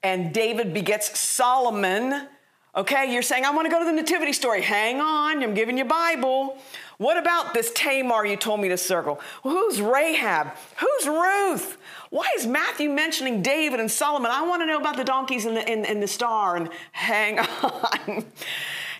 And 0.02 0.32
David 0.32 0.72
begets 0.72 1.18
Solomon. 1.18 2.26
Okay, 2.74 3.12
you're 3.12 3.22
saying, 3.22 3.44
I 3.44 3.50
want 3.50 3.66
to 3.66 3.70
go 3.70 3.78
to 3.78 3.84
the 3.84 3.92
nativity 3.92 4.32
story. 4.32 4.62
Hang 4.62 5.00
on, 5.00 5.42
I'm 5.42 5.54
giving 5.54 5.76
you 5.76 5.84
Bible. 5.84 6.58
What 6.98 7.18
about 7.18 7.52
this 7.52 7.70
Tamar 7.74 8.24
you 8.24 8.36
told 8.36 8.60
me 8.60 8.68
to 8.68 8.76
circle? 8.76 9.20
Well, 9.44 9.54
who's 9.54 9.82
Rahab? 9.82 10.52
Who's 10.78 11.06
Ruth? 11.06 11.76
Why 12.10 12.30
is 12.36 12.46
Matthew 12.46 12.88
mentioning 12.88 13.42
David 13.42 13.80
and 13.80 13.90
Solomon? 13.90 14.30
I 14.30 14.46
want 14.46 14.62
to 14.62 14.66
know 14.66 14.78
about 14.78 14.96
the 14.96 15.04
donkeys 15.04 15.44
and 15.44 15.56
the, 15.56 15.68
and, 15.68 15.84
and 15.86 16.02
the 16.02 16.08
star. 16.08 16.56
And 16.56 16.70
hang 16.92 17.38
on. 17.62 18.24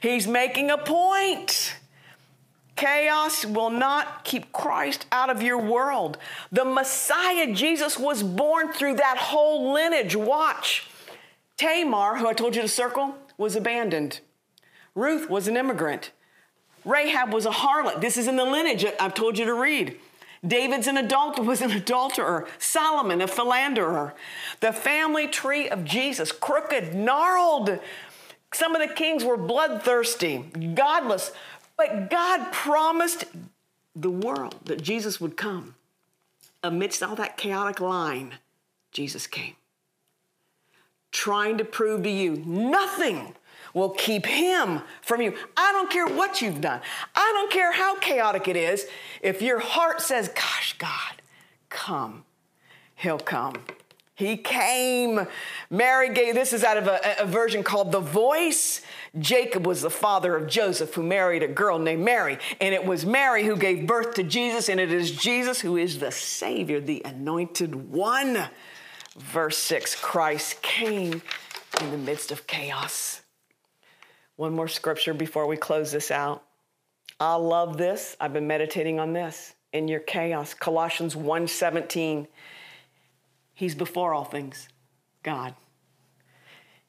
He's 0.03 0.27
making 0.27 0.71
a 0.71 0.77
point. 0.77 1.77
Chaos 2.77 3.47
will 3.47 3.71
not 3.71 4.25
keep 4.25 4.53
Christ 4.53 5.07
out 5.11 5.31
of 5.31 5.43
your 5.43 5.59
world. 5.59 6.19
The 6.53 6.67
Messiah, 6.67 7.53
Jesus, 7.55 7.99
was 7.99 8.23
born 8.23 8.73
through 8.73 8.97
that 8.97 9.17
whole 9.17 9.73
lineage. 9.73 10.15
Watch. 10.15 10.87
Tamar, 11.57 12.17
who 12.19 12.29
I 12.29 12.35
told 12.35 12.55
you 12.55 12.61
to 12.61 12.69
circle, 12.69 13.15
was 13.39 13.57
abandoned. 13.57 14.21
Ruth 14.95 15.31
was 15.31 15.49
an 15.49 15.57
immigrant. 15.57 16.11
Rahab 16.87 17.33
was 17.33 17.45
a 17.45 17.51
harlot. 17.51 18.01
This 18.01 18.17
is 18.17 18.29
in 18.29 18.37
the 18.37 18.45
lineage 18.45 18.87
I've 18.99 19.13
told 19.13 19.37
you 19.37 19.45
to 19.45 19.55
read. 19.55 19.99
David's 20.47 20.87
an 20.87 20.97
adult 20.97 21.39
was 21.41 21.61
an 21.61 21.73
adulterer. 21.73 22.47
Solomon 22.59 23.21
a 23.21 23.27
philanderer. 23.27 24.15
The 24.61 24.73
family 24.73 25.27
tree 25.27 25.69
of 25.69 25.85
Jesus, 25.85 26.31
crooked, 26.31 26.95
gnarled. 26.95 27.81
Some 28.55 28.77
of 28.77 28.89
the 28.89 28.95
kings 28.95 29.25
were 29.25 29.37
bloodthirsty, 29.37 30.39
godless, 30.75 31.33
but 31.77 32.09
God 32.09 32.53
promised 32.53 33.25
the 33.97 34.11
world 34.11 34.55
that 34.67 34.81
Jesus 34.81 35.21
would 35.21 35.37
come. 35.37 35.75
Amidst 36.63 37.03
all 37.03 37.17
that 37.17 37.37
chaotic 37.37 37.81
line, 37.81 38.35
Jesus 38.93 39.27
came. 39.27 39.57
Trying 41.11 41.59
to 41.59 41.65
prove 41.65 42.05
to 42.05 42.11
you 42.11 42.37
nothing 42.47 43.35
will 43.77 43.91
keep 43.91 44.25
him 44.25 44.81
from 45.03 45.21
you. 45.21 45.35
I 45.55 45.71
don't 45.73 45.91
care 45.91 46.07
what 46.07 46.41
you've 46.41 46.63
done. 46.63 46.81
I 47.15 47.31
don't 47.35 47.53
care 47.53 47.73
how 47.73 47.99
chaotic 47.99 48.49
it 48.49 48.57
is. 48.57 48.87
If 49.21 49.43
your 49.43 49.59
heart 49.59 50.01
says, 50.01 50.29
Gosh, 50.29 50.77
God, 50.79 51.21
come, 51.69 52.25
he'll 52.95 53.19
come. 53.19 53.57
He 54.15 54.39
came. 54.39 55.27
Mary 55.69 56.09
gave, 56.15 56.35
this 56.35 56.55
is 56.55 56.65
out 56.65 56.79
of 56.79 56.87
a, 56.87 57.17
a, 57.19 57.27
version 57.27 57.63
called 57.63 57.93
The 57.93 58.01
Voice. 58.01 58.81
Jacob 59.19 59.67
was 59.67 59.83
the 59.83 59.91
father 59.91 60.35
of 60.35 60.49
Joseph, 60.49 60.95
who 60.95 61.03
married 61.03 61.43
a 61.43 61.49
girl 61.49 61.79
named 61.79 62.03
Mary. 62.03 62.39
And 62.63 62.75
it 62.75 62.83
was 62.83 63.05
Mary 63.05 63.45
who 63.45 63.59
gave 63.59 63.87
birth 63.87 64.15
to 64.15 64.23
Jesus, 64.23 64.71
and 64.71 64.81
it 64.81 64.91
is 64.91 65.11
Jesus 65.11 65.61
who 65.61 65.77
is 65.77 65.99
the 65.99 66.11
Savior, 66.11 66.81
the 66.81 67.03
anointed 67.05 67.75
one. 67.93 68.49
Verse 69.19 69.59
6 69.59 69.97
Christ 69.97 70.63
came 70.63 71.21
in 71.83 71.91
the 71.91 71.99
midst 71.99 72.33
of 72.33 72.47
chaos. 72.47 73.21
One 74.37 74.55
more 74.55 74.69
scripture 74.69 75.15
before 75.15 75.47
we 75.47 75.57
close 75.57 75.91
this 75.93 76.11
out. 76.11 76.43
I 77.19 77.35
love 77.37 77.79
this. 77.79 78.17
I've 78.21 78.35
been 78.35 78.47
meditating 78.47 79.01
on 79.01 79.15
this 79.15 79.55
in 79.73 79.89
your 79.89 80.01
chaos. 80.01 80.53
Colossians 80.53 81.17
1:17. 81.17 82.29
He's 83.55 83.75
before 83.75 84.13
all 84.13 84.25
things, 84.25 84.69
God. 85.23 85.55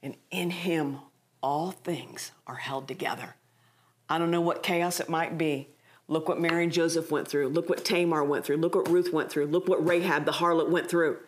And 0.04 0.18
in 0.30 0.50
him 0.50 1.00
all 1.42 1.72
things 1.72 2.32
are 2.46 2.56
held 2.56 2.88
together. 2.88 3.36
I 4.10 4.18
don't 4.18 4.32
know 4.32 4.42
what 4.42 4.63
chaos 4.63 5.00
it 5.00 5.08
might 5.08 5.38
be. 5.38 5.70
Look 6.10 6.27
what 6.27 6.39
Mary 6.39 6.63
and 6.63 6.72
Joseph 6.72 7.12
went 7.12 7.27
through. 7.27 7.50
Look 7.50 7.70
what 7.70 7.86
Tamar 7.86 8.24
went 8.24 8.46
through. 8.46 8.58
Look 8.58 8.75
what 8.75 8.89
Ruth 8.89 9.13
went 9.13 9.30
through. 9.30 9.48
Look 9.48 9.68
what 9.68 9.86
Rahab 9.86 10.25
the 10.25 10.34
harlot 10.34 10.70
went 10.70 10.89
through. 10.89 11.20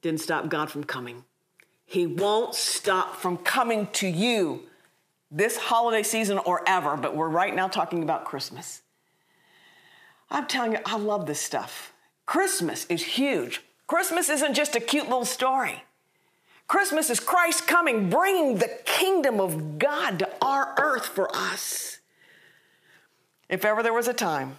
Didn't 0.00 0.20
stop 0.20 0.48
God 0.48 0.70
from 0.70 0.84
coming. 0.84 1.24
He 1.84 2.06
won't 2.06 2.54
stop 2.54 3.16
from 3.16 3.36
coming 3.36 3.88
to 3.92 4.08
you 4.08 4.68
this 5.32 5.56
holiday 5.56 6.02
season 6.02 6.38
or 6.38 6.62
ever, 6.66 6.96
but 6.96 7.16
we're 7.16 7.28
right 7.28 7.54
now 7.54 7.66
talking 7.66 8.02
about 8.02 8.26
Christmas. 8.26 8.82
I'm 10.30 10.46
telling 10.46 10.72
you, 10.72 10.78
I 10.84 10.98
love 10.98 11.26
this 11.26 11.40
stuff. 11.40 11.92
Christmas 12.26 12.86
is 12.86 13.02
huge. 13.02 13.62
Christmas 13.86 14.28
isn't 14.28 14.54
just 14.54 14.76
a 14.76 14.80
cute 14.80 15.04
little 15.04 15.24
story. 15.24 15.82
Christmas 16.68 17.10
is 17.10 17.18
Christ 17.18 17.66
coming, 17.66 18.08
bringing 18.08 18.58
the 18.58 18.70
kingdom 18.84 19.40
of 19.40 19.78
God 19.78 20.18
to 20.20 20.28
our 20.40 20.74
earth 20.78 21.06
for 21.06 21.34
us. 21.34 21.98
If 23.48 23.64
ever 23.64 23.82
there 23.82 23.92
was 23.92 24.08
a 24.08 24.14
time, 24.14 24.58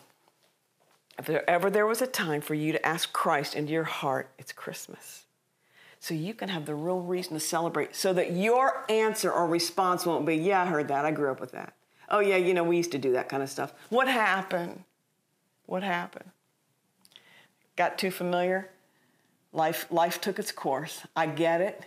if 1.17 1.25
there 1.25 1.47
ever 1.49 1.69
there 1.69 1.87
was 1.87 2.01
a 2.01 2.07
time 2.07 2.41
for 2.41 2.53
you 2.53 2.71
to 2.71 2.85
ask 2.85 3.13
Christ 3.13 3.55
into 3.55 3.71
your 3.71 3.83
heart, 3.83 4.29
it's 4.37 4.51
Christmas. 4.51 5.22
So 6.03 6.13
you 6.13 6.33
can 6.33 6.49
have 6.49 6.65
the 6.65 6.75
real 6.75 6.99
reason 6.99 7.33
to 7.35 7.39
celebrate 7.39 7.95
so 7.95 8.11
that 8.11 8.33
your 8.33 8.83
answer 8.89 9.31
or 9.31 9.47
response 9.47 10.05
won't 10.05 10.25
be, 10.25 10.35
yeah, 10.35 10.61
I 10.61 10.65
heard 10.65 10.89
that. 10.89 11.05
I 11.05 11.11
grew 11.11 11.31
up 11.31 11.39
with 11.39 11.53
that. 11.53 11.75
Oh, 12.09 12.19
yeah, 12.19 12.35
you 12.35 12.53
know, 12.53 12.65
we 12.65 12.75
used 12.75 12.91
to 12.91 12.97
do 12.97 13.13
that 13.13 13.29
kind 13.29 13.41
of 13.41 13.49
stuff. 13.49 13.71
What 13.87 14.09
happened? 14.09 14.83
What 15.65 15.81
happened? 15.81 16.29
Got 17.77 17.97
too 17.97 18.11
familiar? 18.11 18.69
Life, 19.53 19.87
life 19.91 20.19
took 20.19 20.39
its 20.39 20.51
course. 20.51 21.03
I 21.15 21.25
get 21.25 21.61
it. 21.61 21.85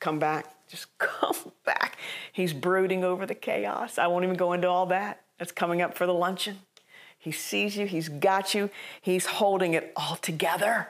Come 0.00 0.18
back. 0.18 0.52
Just 0.66 0.88
come 0.98 1.52
back. 1.64 1.98
He's 2.32 2.52
brooding 2.52 3.04
over 3.04 3.26
the 3.26 3.36
chaos. 3.36 3.96
I 3.96 4.08
won't 4.08 4.24
even 4.24 4.36
go 4.36 4.54
into 4.54 4.68
all 4.68 4.86
that. 4.86 5.22
That's 5.38 5.52
coming 5.52 5.80
up 5.82 5.96
for 5.96 6.04
the 6.04 6.14
luncheon. 6.14 6.58
He 7.16 7.30
sees 7.30 7.76
you, 7.76 7.86
he's 7.86 8.08
got 8.08 8.54
you, 8.54 8.70
he's 9.00 9.26
holding 9.26 9.74
it 9.74 9.92
all 9.94 10.16
together. 10.16 10.88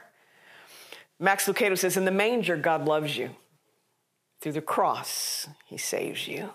Max 1.19 1.47
Lucado 1.47 1.77
says, 1.79 1.97
In 1.97 2.05
the 2.05 2.11
manger, 2.11 2.57
God 2.57 2.87
loves 2.87 3.17
you. 3.17 3.31
Through 4.41 4.53
the 4.53 4.61
cross, 4.61 5.49
he 5.65 5.79
saves 5.79 6.29
you. 6.29 6.51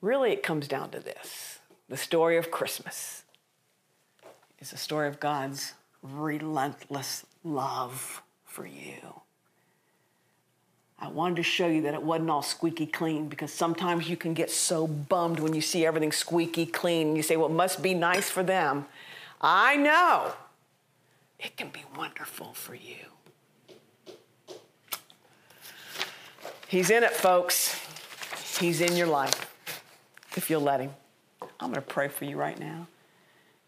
Really, 0.00 0.32
it 0.32 0.42
comes 0.42 0.68
down 0.68 0.90
to 0.90 1.00
this 1.00 1.58
the 1.88 1.96
story 1.96 2.36
of 2.36 2.50
Christmas 2.50 3.24
is 4.58 4.72
a 4.72 4.76
story 4.76 5.08
of 5.08 5.20
God's 5.20 5.74
relentless 6.02 7.24
love 7.42 8.22
for 8.44 8.66
you. 8.66 9.20
I 10.98 11.08
wanted 11.08 11.36
to 11.36 11.42
show 11.42 11.66
you 11.66 11.82
that 11.82 11.94
it 11.94 12.02
wasn't 12.02 12.30
all 12.30 12.42
squeaky 12.42 12.86
clean 12.86 13.28
because 13.28 13.52
sometimes 13.52 14.08
you 14.08 14.16
can 14.16 14.32
get 14.32 14.50
so 14.50 14.86
bummed 14.86 15.40
when 15.40 15.52
you 15.52 15.60
see 15.60 15.84
everything 15.84 16.12
squeaky 16.12 16.64
clean 16.64 17.08
and 17.08 17.16
you 17.16 17.22
say, 17.22 17.36
well, 17.36 17.48
it 17.48 17.52
must 17.52 17.82
be 17.82 17.92
nice 17.92 18.30
for 18.30 18.42
them. 18.42 18.86
I 19.40 19.76
know 19.76 20.32
it 21.38 21.56
can 21.56 21.68
be 21.68 21.84
wonderful 21.96 22.54
for 22.54 22.74
you. 22.74 23.13
He's 26.74 26.90
in 26.90 27.04
it, 27.04 27.12
folks. 27.12 27.80
He's 28.58 28.80
in 28.80 28.96
your 28.96 29.06
life 29.06 29.54
if 30.34 30.50
you'll 30.50 30.60
let 30.60 30.80
Him. 30.80 30.90
I'm 31.60 31.70
going 31.70 31.74
to 31.74 31.80
pray 31.80 32.08
for 32.08 32.24
you 32.24 32.36
right 32.36 32.58
now. 32.58 32.88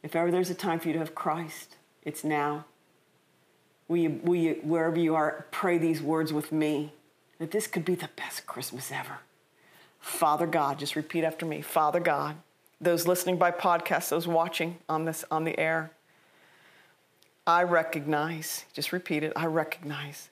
If 0.02 0.16
ever 0.16 0.32
there's 0.32 0.50
a 0.50 0.56
time 0.56 0.80
for 0.80 0.88
you 0.88 0.94
to 0.94 0.98
have 0.98 1.14
Christ, 1.14 1.76
it's 2.02 2.24
now. 2.24 2.64
Will 3.86 3.98
you, 3.98 4.20
will 4.24 4.34
you, 4.34 4.54
wherever 4.64 4.98
you 4.98 5.14
are, 5.14 5.46
pray 5.52 5.78
these 5.78 6.02
words 6.02 6.32
with 6.32 6.50
me 6.50 6.94
that 7.38 7.52
this 7.52 7.68
could 7.68 7.84
be 7.84 7.94
the 7.94 8.10
best 8.16 8.44
Christmas 8.44 8.90
ever. 8.90 9.18
Father 10.00 10.48
God, 10.48 10.80
just 10.80 10.96
repeat 10.96 11.22
after 11.22 11.46
me. 11.46 11.62
Father 11.62 12.00
God, 12.00 12.34
those 12.80 13.06
listening 13.06 13.36
by 13.36 13.52
podcast, 13.52 14.08
those 14.08 14.26
watching 14.26 14.78
on 14.88 15.04
this 15.04 15.24
on 15.30 15.44
the 15.44 15.56
air, 15.60 15.92
I 17.46 17.62
recognize, 17.62 18.64
just 18.72 18.90
repeat 18.90 19.22
it, 19.22 19.32
I 19.36 19.46
recognize 19.46 20.28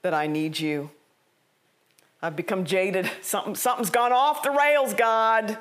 that 0.00 0.14
I 0.14 0.26
need 0.26 0.58
you. 0.58 0.88
I've 2.20 2.36
become 2.36 2.64
jaded. 2.64 3.10
Something, 3.22 3.54
something's 3.54 3.90
gone 3.90 4.12
off 4.12 4.42
the 4.42 4.50
rails, 4.50 4.94
God. 4.94 5.58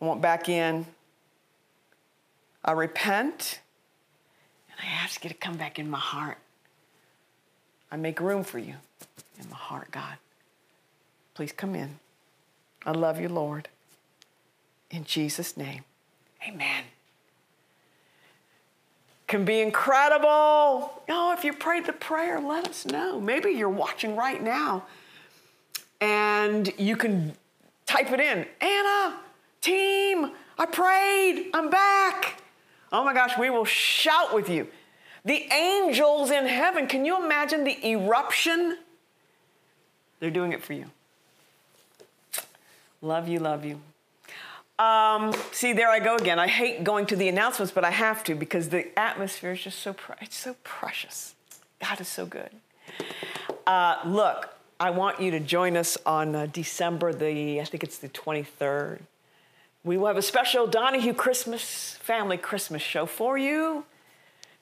I 0.00 0.04
want 0.04 0.20
back 0.20 0.48
in. 0.48 0.86
I 2.64 2.72
repent 2.72 3.60
and 4.70 4.78
I 4.80 5.02
ask 5.02 5.22
you 5.24 5.30
to 5.30 5.36
come 5.36 5.56
back 5.56 5.78
in 5.78 5.88
my 5.88 5.98
heart. 5.98 6.38
I 7.90 7.96
make 7.96 8.20
room 8.20 8.42
for 8.42 8.58
you 8.58 8.74
in 9.38 9.48
my 9.50 9.56
heart, 9.56 9.90
God. 9.90 10.16
Please 11.34 11.52
come 11.52 11.74
in. 11.74 11.98
I 12.84 12.92
love 12.92 13.20
you, 13.20 13.28
Lord. 13.28 13.68
In 14.90 15.04
Jesus' 15.04 15.56
name, 15.56 15.84
amen. 16.46 16.84
Can 19.26 19.44
be 19.44 19.60
incredible. 19.60 21.02
Oh, 21.08 21.34
if 21.36 21.44
you 21.44 21.52
prayed 21.52 21.86
the 21.86 21.92
prayer, 21.92 22.40
let 22.40 22.68
us 22.68 22.84
know. 22.84 23.20
Maybe 23.20 23.50
you're 23.50 23.68
watching 23.68 24.16
right 24.16 24.42
now 24.42 24.84
and 26.00 26.70
you 26.78 26.96
can 26.96 27.34
type 27.86 28.10
it 28.10 28.20
in 28.20 28.46
Anna, 28.60 29.16
team, 29.60 30.32
I 30.58 30.66
prayed, 30.66 31.50
I'm 31.54 31.70
back. 31.70 32.42
Oh 32.92 33.04
my 33.04 33.14
gosh, 33.14 33.38
we 33.38 33.50
will 33.50 33.64
shout 33.64 34.34
with 34.34 34.48
you. 34.48 34.68
The 35.24 35.50
angels 35.52 36.30
in 36.30 36.46
heaven, 36.46 36.86
can 36.86 37.04
you 37.04 37.24
imagine 37.24 37.64
the 37.64 37.86
eruption? 37.86 38.76
They're 40.20 40.30
doing 40.30 40.52
it 40.52 40.62
for 40.62 40.74
you. 40.74 40.90
Love 43.00 43.26
you, 43.26 43.38
love 43.38 43.64
you. 43.64 43.80
Um, 44.78 45.32
see, 45.52 45.72
there 45.72 45.88
I 45.88 46.00
go 46.00 46.16
again. 46.16 46.38
I 46.38 46.48
hate 46.48 46.82
going 46.82 47.06
to 47.06 47.16
the 47.16 47.28
announcements, 47.28 47.72
but 47.72 47.84
I 47.84 47.90
have 47.90 48.24
to 48.24 48.34
because 48.34 48.70
the 48.70 48.98
atmosphere 48.98 49.52
is 49.52 49.62
just 49.62 49.78
so 49.78 49.94
it's 50.20 50.36
so 50.36 50.56
precious. 50.64 51.34
God 51.80 52.00
is 52.00 52.08
so 52.08 52.26
good. 52.26 52.50
Uh, 53.66 53.96
look, 54.04 54.54
I 54.80 54.90
want 54.90 55.20
you 55.20 55.30
to 55.30 55.40
join 55.40 55.76
us 55.76 55.96
on 56.04 56.34
uh, 56.34 56.46
December 56.46 57.12
the, 57.12 57.60
I 57.60 57.64
think 57.64 57.84
it's 57.84 57.98
the 57.98 58.08
23rd. 58.08 59.00
We 59.84 59.96
will 59.96 60.08
have 60.08 60.16
a 60.16 60.22
special 60.22 60.66
Donahue 60.66 61.12
Christmas 61.14 61.96
family 62.00 62.36
Christmas 62.36 62.82
show 62.82 63.06
for 63.06 63.38
you. 63.38 63.84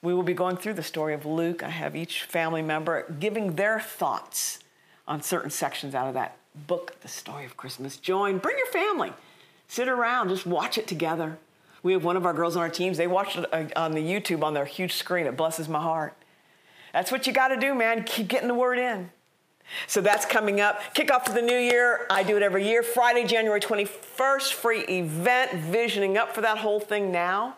We 0.01 0.13
will 0.13 0.23
be 0.23 0.33
going 0.33 0.57
through 0.57 0.73
the 0.73 0.83
story 0.83 1.13
of 1.13 1.25
Luke. 1.25 1.63
I 1.63 1.69
have 1.69 1.95
each 1.95 2.23
family 2.23 2.61
member 2.61 3.09
giving 3.19 3.55
their 3.55 3.79
thoughts 3.79 4.59
on 5.07 5.21
certain 5.21 5.49
sections 5.49 5.95
out 5.95 6.07
of 6.07 6.13
that 6.13 6.37
book, 6.67 6.99
The 7.01 7.07
Story 7.07 7.45
of 7.45 7.57
Christmas. 7.57 7.97
Join, 7.97 8.37
bring 8.37 8.57
your 8.57 8.67
family, 8.67 9.13
sit 9.73 9.87
around, 9.87 10.29
just 10.29 10.45
watch 10.45 10.77
it 10.77 10.85
together. 10.85 11.39
We 11.81 11.93
have 11.93 12.03
one 12.03 12.15
of 12.15 12.27
our 12.27 12.33
girls 12.33 12.55
on 12.55 12.61
our 12.61 12.69
teams, 12.69 12.97
they 12.97 13.07
watch 13.07 13.35
it 13.35 13.51
uh, 13.51 13.65
on 13.75 13.93
the 13.93 14.01
YouTube 14.01 14.43
on 14.43 14.53
their 14.53 14.65
huge 14.65 14.93
screen. 14.93 15.25
It 15.25 15.35
blesses 15.35 15.67
my 15.67 15.81
heart. 15.81 16.13
That's 16.93 17.11
what 17.11 17.25
you 17.25 17.33
got 17.33 17.47
to 17.47 17.57
do, 17.57 17.73
man. 17.73 18.03
Keep 18.03 18.27
getting 18.27 18.47
the 18.47 18.53
word 18.53 18.77
in. 18.77 19.09
So 19.87 19.99
that's 19.99 20.27
coming 20.27 20.61
up. 20.61 20.79
Kickoff 20.93 21.23
to 21.23 21.31
the 21.31 21.41
new 21.41 21.57
year. 21.57 22.05
I 22.11 22.21
do 22.21 22.37
it 22.37 22.43
every 22.43 22.67
year. 22.67 22.83
Friday, 22.83 23.25
January 23.25 23.59
21st, 23.59 24.53
free 24.53 24.81
event, 24.81 25.53
visioning 25.53 26.17
up 26.17 26.35
for 26.35 26.41
that 26.41 26.59
whole 26.59 26.79
thing 26.79 27.11
now. 27.11 27.55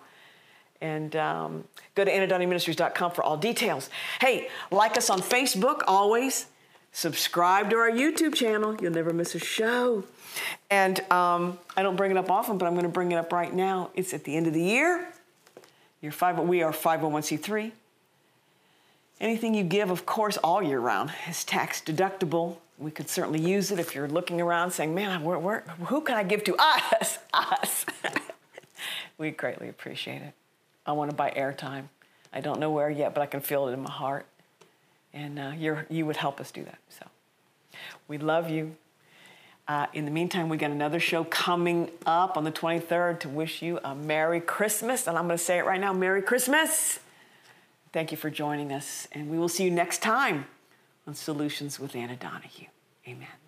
And 0.80 1.16
um, 1.18 1.66
go 1.96 2.06
to 2.06 2.12
AnnaDonahueMinistries.com 2.12 3.12
for 3.12 3.24
all 3.24 3.36
details. 3.36 3.90
Hey, 4.22 4.48
like 4.72 4.96
us 4.96 5.10
on 5.10 5.20
Facebook 5.20 5.82
always. 5.86 6.46
Subscribe 6.96 7.72
to 7.72 7.76
our 7.76 7.92
YouTube 7.92 8.34
channel. 8.34 8.78
You'll 8.82 8.94
never 8.94 9.12
miss 9.12 9.36
a 9.36 9.40
show. 9.40 10.06
And 10.70 10.98
um, 11.12 11.60
I 11.76 11.84
don't 11.84 11.98
bring 11.98 12.10
it 12.10 12.16
up 12.16 12.32
often, 12.32 12.58
but 12.58 12.68
I'm 12.68 12.72
going 12.72 12.86
to 12.86 12.90
bring 12.90 13.12
it 13.12 13.16
up 13.16 13.34
right 13.34 13.54
now. 13.54 13.90
It's 13.96 14.14
at 14.14 14.24
the 14.24 14.34
end 14.34 14.48
of 14.48 14.54
the 14.54 14.64
year. 14.64 15.06
You're 16.00 16.14
five, 16.14 16.40
we 16.40 16.64
are 16.64 16.72
501c3. 16.72 17.74
Anything 19.20 19.54
you 19.54 19.66
give, 19.66 19.90
of 19.90 20.06
course, 20.06 20.38
all 20.38 20.64
year 20.64 20.80
round 20.80 21.12
is 21.28 21.44
tax 21.44 21.82
deductible. 21.82 22.60
We 22.78 22.92
could 22.92 23.10
certainly 23.10 23.42
use 23.42 23.72
it 23.72 23.80
if 23.80 23.94
you're 23.94 24.08
looking 24.08 24.40
around 24.40 24.72
saying, 24.72 24.96
man, 24.96 25.22
where, 25.26 25.38
where, 25.38 25.66
who 25.88 26.00
can 26.00 26.16
I 26.16 26.24
give 26.24 26.46
to? 26.46 26.56
Us, 26.56 27.20
us. 27.34 27.86
we 29.18 29.32
greatly 29.32 29.68
appreciate 29.68 30.22
it. 30.22 30.34
I 30.86 30.94
want 30.94 31.12
to 31.12 31.16
buy 31.16 31.32
airtime. 31.32 31.90
I 32.32 32.40
don't 32.40 32.62
know 32.62 32.72
where 32.72 32.90
yet, 32.90 33.14
but 33.14 33.20
I 33.20 33.26
can 33.26 33.42
feel 33.42 33.68
it 33.68 33.74
in 33.74 33.82
my 33.82 33.92
heart. 33.92 34.26
And 35.16 35.40
uh, 35.40 35.54
you're, 35.58 35.88
you 35.90 36.06
would 36.06 36.18
help 36.18 36.40
us 36.40 36.52
do 36.52 36.64
that. 36.66 36.78
So 36.90 37.06
we 38.08 38.20
love 38.20 38.50
you. 38.50 38.76
Uh, 39.68 39.88
in 39.94 40.06
the 40.06 40.12
meantime, 40.12 40.48
we 40.48 40.58
got 40.58 40.70
another 40.70 41.00
show 41.00 41.24
coming 41.24 41.90
up 42.06 42.38
on 42.38 42.44
the 42.44 42.52
23rd 42.52 43.22
to 43.22 43.30
wish 43.30 43.64
you 43.64 43.80
a 43.84 43.96
Merry 43.96 44.40
Christmas. 44.40 45.08
And 45.08 45.18
I'm 45.18 45.26
going 45.26 45.38
to 45.38 45.44
say 45.44 45.58
it 45.58 45.66
right 45.66 45.82
now 45.82 45.92
Merry 45.92 46.22
Christmas. 46.22 47.00
Thank 47.92 48.12
you 48.12 48.18
for 48.18 48.30
joining 48.30 48.72
us. 48.72 49.08
And 49.14 49.30
we 49.32 49.40
will 49.40 49.50
see 49.50 49.64
you 49.64 49.72
next 49.72 50.04
time 50.04 50.46
on 51.08 51.16
Solutions 51.16 51.80
with 51.80 51.96
Anna 51.96 52.16
Donahue. 52.16 52.68
Amen. 53.08 53.45